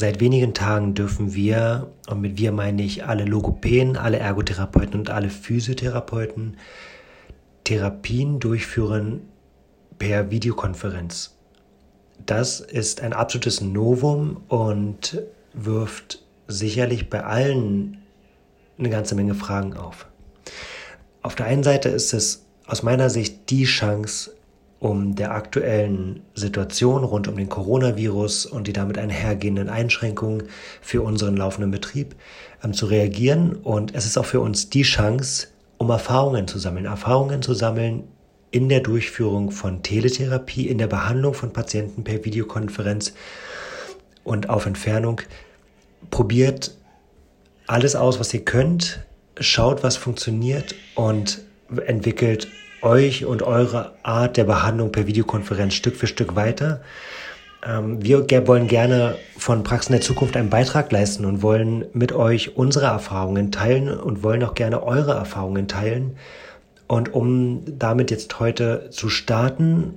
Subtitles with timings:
[0.00, 5.10] Seit wenigen Tagen dürfen wir, und mit wir meine ich alle Logopäden, alle Ergotherapeuten und
[5.10, 6.56] alle Physiotherapeuten,
[7.64, 9.20] Therapien durchführen
[9.98, 11.36] per Videokonferenz.
[12.24, 15.20] Das ist ein absolutes Novum und
[15.52, 17.98] wirft sicherlich bei allen
[18.78, 20.06] eine ganze Menge Fragen auf.
[21.20, 24.32] Auf der einen Seite ist es aus meiner Sicht die Chance,
[24.80, 30.44] um der aktuellen Situation rund um den Coronavirus und die damit einhergehenden Einschränkungen
[30.80, 32.16] für unseren laufenden Betrieb
[32.64, 33.54] ähm, zu reagieren.
[33.54, 36.86] Und es ist auch für uns die Chance, um Erfahrungen zu sammeln.
[36.86, 38.04] Erfahrungen zu sammeln
[38.50, 43.12] in der Durchführung von Teletherapie, in der Behandlung von Patienten per Videokonferenz
[44.24, 45.20] und auf Entfernung.
[46.10, 46.74] Probiert
[47.66, 49.06] alles aus, was ihr könnt,
[49.38, 51.42] schaut, was funktioniert und
[51.86, 52.48] entwickelt
[52.82, 56.80] euch und eure Art der Behandlung per Videokonferenz Stück für Stück weiter.
[57.66, 62.56] Ähm, wir wollen gerne von Praxen der Zukunft einen Beitrag leisten und wollen mit euch
[62.56, 66.16] unsere Erfahrungen teilen und wollen auch gerne eure Erfahrungen teilen.
[66.86, 69.94] Und um damit jetzt heute zu starten,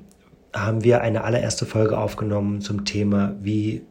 [0.54, 3.82] haben wir eine allererste Folge aufgenommen zum Thema, wie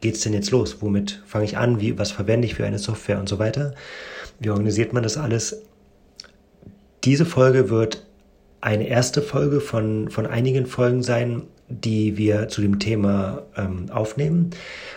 [0.00, 0.76] geht's denn jetzt los?
[0.80, 1.80] Womit fange ich an?
[1.80, 3.74] Wie, was verwende ich für eine Software und so weiter?
[4.38, 5.62] Wie organisiert man das alles?
[7.04, 8.06] Diese Folge wird
[8.62, 14.50] eine erste Folge von, von einigen Folgen sein, die wir zu dem Thema ähm, aufnehmen.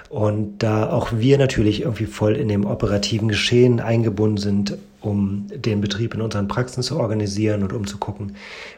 [0.09, 5.81] Und da auch wir natürlich irgendwie voll in dem operativen Geschehen eingebunden sind, um den
[5.81, 8.35] Betrieb in unseren Praxen zu organisieren und um zu gucken,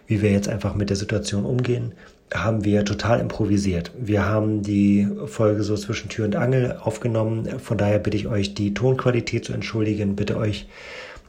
[0.08, 1.92] wie wir jetzt einfach mit der Situation umgehen,
[2.34, 3.92] haben wir total improvisiert.
[3.98, 7.60] Wir haben die Folge so zwischen Tür und Angel aufgenommen.
[7.60, 10.16] Von daher bitte ich euch, die Tonqualität zu entschuldigen.
[10.16, 10.68] Bitte euch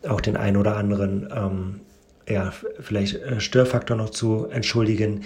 [0.09, 1.81] auch den ein oder anderen ähm,
[2.29, 5.23] ja, vielleicht äh, Störfaktor noch zu entschuldigen.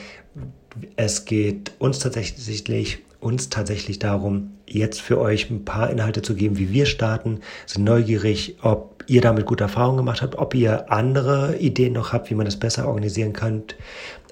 [0.97, 6.58] Es geht uns tatsächlich, uns tatsächlich darum, jetzt für euch ein paar Inhalte zu geben,
[6.58, 11.56] wie wir starten, sind neugierig, ob ihr damit gute Erfahrungen gemacht habt, ob ihr andere
[11.58, 13.77] Ideen noch habt, wie man das besser organisieren könnt.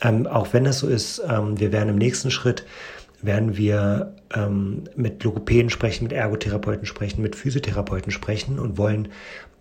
[0.01, 2.65] Ähm, auch wenn das so ist, ähm, wir werden im nächsten Schritt
[3.23, 9.09] werden wir ähm, mit Logopäden sprechen, mit Ergotherapeuten sprechen, mit Physiotherapeuten sprechen und wollen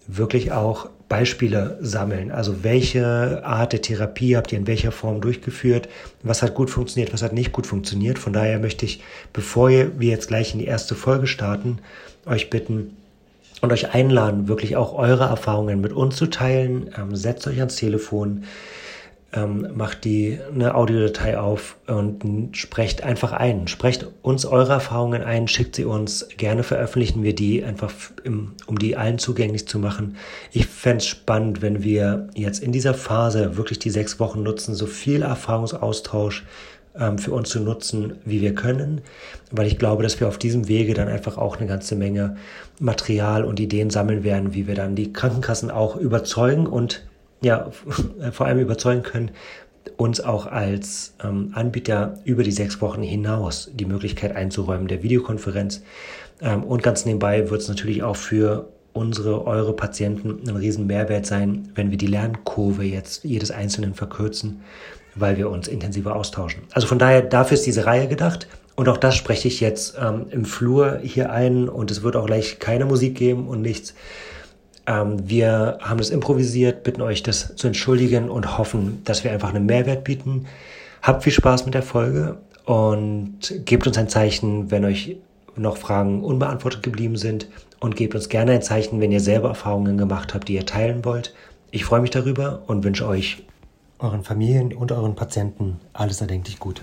[0.08, 2.31] wirklich auch Beispiele sammeln.
[2.31, 5.90] Also welche Art der Therapie habt ihr in welcher Form durchgeführt?
[6.22, 8.20] Was hat gut funktioniert, was hat nicht gut funktioniert?
[8.20, 9.02] Von daher möchte ich,
[9.34, 11.80] bevor wir jetzt gleich in die erste Folge starten,
[12.28, 12.96] euch bitten
[13.62, 16.92] und euch einladen, wirklich auch eure Erfahrungen mit uns zu teilen.
[16.98, 18.44] Ähm, setzt euch ans Telefon,
[19.32, 23.68] ähm, macht die eine Audiodatei auf und sprecht einfach ein.
[23.68, 26.28] Sprecht uns eure Erfahrungen ein, schickt sie uns.
[26.38, 27.92] Gerne veröffentlichen wir die einfach,
[28.24, 30.18] im, um die allen zugänglich zu machen.
[30.52, 34.74] Ich fände es spannend, wenn wir jetzt in dieser Phase wirklich die sechs Wochen nutzen,
[34.74, 36.46] so viel Erfahrungsaustausch
[36.98, 39.02] ähm, für uns zu nutzen, wie wir können,
[39.52, 42.38] weil ich glaube, dass wir auf diesem Wege dann einfach auch eine ganze Menge
[42.80, 47.04] Material und Ideen sammeln werden, wie wir dann die Krankenkassen auch überzeugen und
[47.42, 47.70] ja,
[48.32, 49.32] vor allem überzeugen können,
[49.98, 55.82] uns auch als ähm, Anbieter über die sechs Wochen hinaus die Möglichkeit einzuräumen der Videokonferenz.
[56.42, 61.26] Ähm, und ganz nebenbei wird es natürlich auch für unsere, eure Patienten ein riesen Mehrwert
[61.26, 64.62] sein, wenn wir die Lernkurve jetzt jedes Einzelnen verkürzen,
[65.16, 66.64] weil wir uns intensiver austauschen.
[66.72, 68.48] Also von daher, dafür ist diese Reihe gedacht.
[68.76, 72.28] Und auch das spreche ich jetzt ähm, im Flur hier ein und es wird auch
[72.28, 73.94] gleich keine Musik geben und nichts.
[74.90, 79.54] Ähm, wir haben das improvisiert, bitten euch das zu entschuldigen und hoffen, dass wir einfach
[79.54, 80.48] einen Mehrwert bieten.
[81.04, 85.18] Habt viel Spaß mit der Folge und gebt uns ein Zeichen, wenn euch
[85.56, 87.48] noch Fragen unbeantwortet geblieben sind
[87.80, 91.06] und gebt uns gerne ein Zeichen, wenn ihr selber Erfahrungen gemacht habt, die ihr teilen
[91.06, 91.36] wollt.
[91.72, 93.44] Ich freue mich darüber und wünsche euch,
[94.00, 96.82] euren Familien und euren Patienten alles erdenklich Gute.